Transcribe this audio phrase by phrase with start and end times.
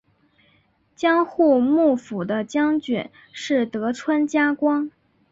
[0.95, 4.89] 江户幕府的将军是德川家光。